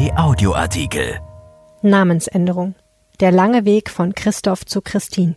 [0.00, 1.20] RP Audioartikel.
[1.82, 2.74] Namensänderung.
[3.20, 5.34] Der lange Weg von Christoph zu Christine.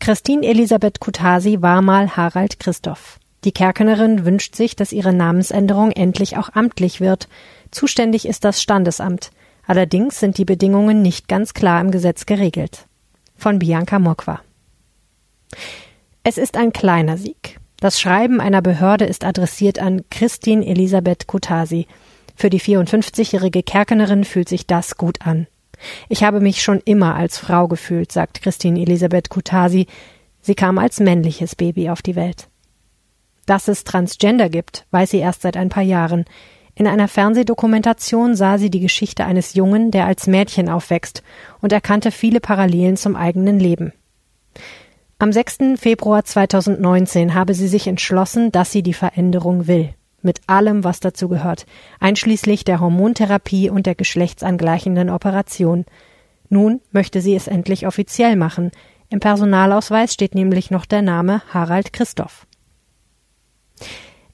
[0.00, 3.20] Christine Elisabeth Kutasi war mal Harald Christoph.
[3.44, 7.28] Die Kerkenerin wünscht sich, dass ihre Namensänderung endlich auch amtlich wird.
[7.70, 9.30] Zuständig ist das Standesamt.
[9.68, 12.86] Allerdings sind die Bedingungen nicht ganz klar im Gesetz geregelt.
[13.36, 14.40] Von Bianca Mokwa.
[16.24, 17.60] Es ist ein kleiner Sieg.
[17.78, 21.86] Das Schreiben einer Behörde ist adressiert an Christine Elisabeth Kutasi.
[22.38, 25.48] Für die 54-jährige Kerkenerin fühlt sich das gut an.
[26.08, 29.88] Ich habe mich schon immer als Frau gefühlt, sagt Christine Elisabeth Kutasi.
[30.40, 32.46] Sie kam als männliches Baby auf die Welt.
[33.46, 36.26] Dass es Transgender gibt, weiß sie erst seit ein paar Jahren.
[36.76, 41.24] In einer Fernsehdokumentation sah sie die Geschichte eines Jungen, der als Mädchen aufwächst
[41.60, 43.92] und erkannte viele Parallelen zum eigenen Leben.
[45.18, 45.74] Am 6.
[45.74, 49.92] Februar 2019 habe sie sich entschlossen, dass sie die Veränderung will.
[50.20, 51.66] Mit allem, was dazu gehört,
[52.00, 55.84] einschließlich der Hormontherapie und der geschlechtsangleichenden Operation.
[56.48, 58.72] Nun möchte sie es endlich offiziell machen.
[59.10, 62.46] Im Personalausweis steht nämlich noch der Name Harald Christoph.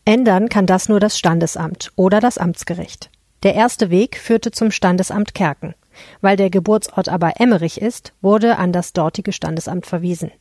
[0.04, 3.10] Ändern kann das nur das Standesamt oder das Amtsgericht.
[3.42, 5.74] Der erste Weg führte zum Standesamt Kerken.
[6.20, 10.32] Weil der Geburtsort aber Emmerich ist, wurde an das dortige Standesamt verwiesen.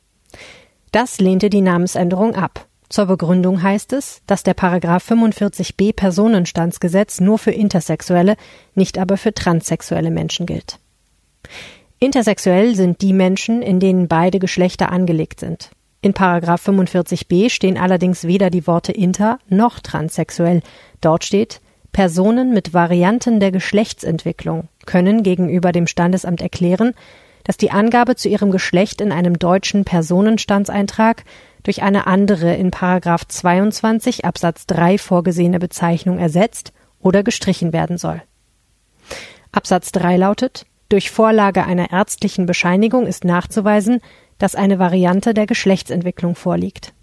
[0.92, 2.68] Das lehnte die Namensänderung ab.
[2.94, 8.36] Zur Begründung heißt es, dass der Paragraph 45b Personenstandsgesetz nur für Intersexuelle,
[8.76, 10.78] nicht aber für transsexuelle Menschen gilt.
[11.98, 15.72] Intersexuell sind die Menschen, in denen beide Geschlechter angelegt sind.
[16.04, 20.62] In Paragraph 45b stehen allerdings weder die Worte inter noch transsexuell.
[21.02, 21.62] Dort steht
[21.94, 26.94] Personen mit Varianten der Geschlechtsentwicklung können gegenüber dem Standesamt erklären,
[27.44, 31.24] dass die Angabe zu ihrem Geschlecht in einem deutschen Personenstandseintrag
[31.64, 38.22] durch eine andere in Paragraph 22 Absatz 3 vorgesehene Bezeichnung ersetzt oder gestrichen werden soll.
[39.52, 44.00] Absatz 3 lautet durch Vorlage einer ärztlichen Bescheinigung ist nachzuweisen,
[44.38, 46.94] dass eine Variante der Geschlechtsentwicklung vorliegt.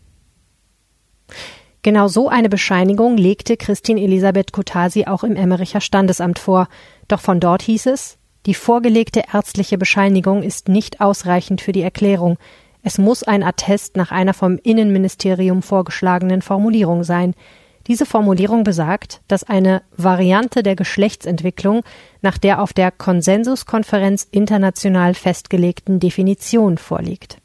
[1.82, 6.68] Genau so eine Bescheinigung legte Christine Elisabeth Kotasi auch im Emmericher Standesamt vor,
[7.08, 12.38] doch von dort hieß es, die vorgelegte ärztliche Bescheinigung ist nicht ausreichend für die Erklärung.
[12.82, 17.34] Es muss ein Attest nach einer vom Innenministerium vorgeschlagenen Formulierung sein.
[17.86, 21.82] Diese Formulierung besagt, dass eine Variante der Geschlechtsentwicklung
[22.22, 27.38] nach der auf der Konsensuskonferenz international festgelegten Definition vorliegt.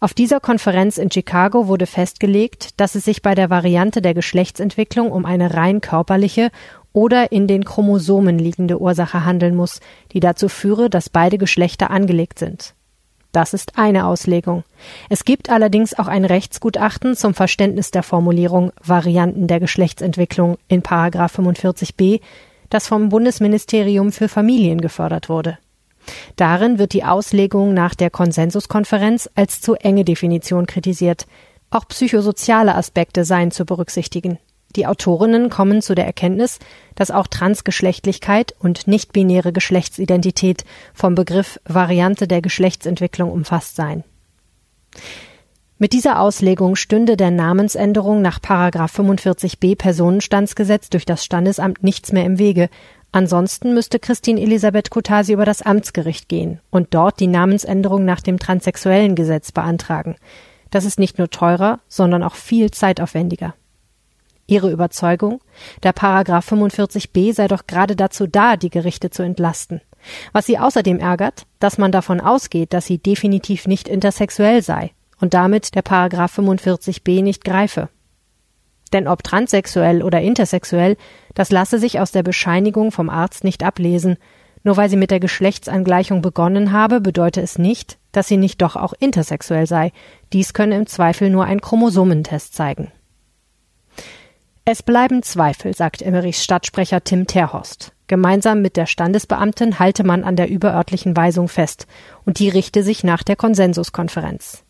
[0.00, 5.10] Auf dieser Konferenz in Chicago wurde festgelegt, dass es sich bei der Variante der Geschlechtsentwicklung
[5.10, 6.50] um eine rein körperliche
[6.92, 9.80] oder in den Chromosomen liegende Ursache handeln muss,
[10.12, 12.74] die dazu führe, dass beide Geschlechter angelegt sind.
[13.32, 14.64] Das ist eine Auslegung.
[15.10, 22.20] Es gibt allerdings auch ein Rechtsgutachten zum Verständnis der Formulierung Varianten der Geschlechtsentwicklung in 45b,
[22.70, 25.58] das vom Bundesministerium für Familien gefördert wurde.
[26.36, 31.26] Darin wird die Auslegung nach der Konsensuskonferenz als zu enge Definition kritisiert.
[31.70, 34.38] Auch psychosoziale Aspekte seien zu berücksichtigen.
[34.76, 36.58] Die Autorinnen kommen zu der Erkenntnis,
[36.94, 44.04] dass auch Transgeschlechtlichkeit und nichtbinäre Geschlechtsidentität vom Begriff Variante der Geschlechtsentwicklung umfasst seien.
[45.80, 52.40] Mit dieser Auslegung stünde der Namensänderung nach 45b Personenstandsgesetz durch das Standesamt nichts mehr im
[52.40, 52.68] Wege.
[53.12, 58.40] Ansonsten müsste Christine Elisabeth Kutasi über das Amtsgericht gehen und dort die Namensänderung nach dem
[58.40, 60.16] transsexuellen Gesetz beantragen.
[60.70, 63.54] Das ist nicht nur teurer, sondern auch viel zeitaufwendiger.
[64.48, 65.40] Ihre Überzeugung?
[65.82, 69.82] Der Paragraph 45b sei doch gerade dazu da, die Gerichte zu entlasten.
[70.32, 75.34] Was sie außerdem ärgert, dass man davon ausgeht, dass sie definitiv nicht intersexuell sei und
[75.34, 77.90] damit der Paragraph 45b nicht greife.
[78.94, 80.96] Denn ob transsexuell oder intersexuell,
[81.34, 84.16] das lasse sich aus der Bescheinigung vom Arzt nicht ablesen.
[84.64, 88.76] Nur weil sie mit der Geschlechtsangleichung begonnen habe, bedeute es nicht, dass sie nicht doch
[88.76, 89.92] auch intersexuell sei.
[90.32, 92.90] Dies könne im Zweifel nur ein Chromosomentest zeigen.
[94.70, 97.92] Es bleiben Zweifel, sagt Emmerichs Stadtsprecher Tim Terhorst.
[98.06, 101.86] Gemeinsam mit der Standesbeamtin halte man an der überörtlichen Weisung fest,
[102.26, 104.64] und die richte sich nach der Konsensuskonferenz.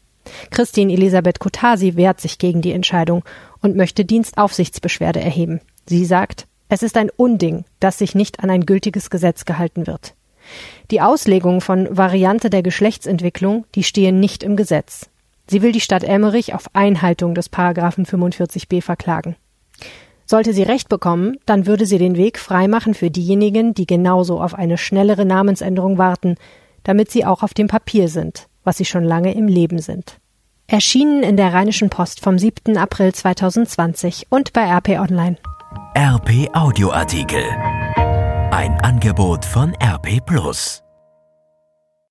[0.52, 3.24] Christine Elisabeth Kutasi wehrt sich gegen die Entscheidung
[3.60, 5.60] und möchte Dienstaufsichtsbeschwerde erheben.
[5.86, 10.14] Sie sagt, es ist ein Unding, dass sich nicht an ein gültiges Gesetz gehalten wird.
[10.92, 15.10] Die Auslegung von Variante der Geschlechtsentwicklung, die stehe nicht im Gesetz.
[15.48, 19.34] Sie will die Stadt Emmerich auf Einhaltung des Paragraphen 45b verklagen.
[20.26, 24.54] Sollte sie Recht bekommen, dann würde sie den Weg freimachen für diejenigen, die genauso auf
[24.54, 26.36] eine schnellere Namensänderung warten,
[26.82, 30.18] damit sie auch auf dem Papier sind, was sie schon lange im Leben sind.
[30.66, 32.76] Erschienen in der Rheinischen Post vom 7.
[32.76, 35.38] April 2020 und bei RP Online.
[35.96, 37.42] RP Audioartikel.
[38.50, 40.82] Ein Angebot von RP Plus.